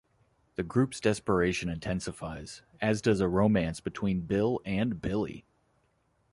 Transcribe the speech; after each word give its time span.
The 0.55 0.63
group's 0.63 0.99
desperation 0.99 1.69
intensifies, 1.69 2.63
as 2.81 3.03
does 3.03 3.19
a 3.19 3.27
romance 3.27 3.79
between 3.79 4.21
Bill 4.21 4.59
and 4.65 4.99
Billie. 4.99 5.45